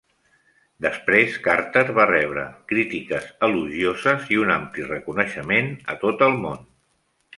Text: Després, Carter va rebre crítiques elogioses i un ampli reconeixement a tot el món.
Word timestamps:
Després, 0.85 1.35
Carter 1.47 1.83
va 1.99 2.07
rebre 2.11 2.45
crítiques 2.71 3.27
elogioses 3.49 4.25
i 4.37 4.41
un 4.47 4.55
ampli 4.55 4.87
reconeixement 4.89 5.71
a 5.95 5.99
tot 6.07 6.25
el 6.31 6.35
món. 6.47 6.67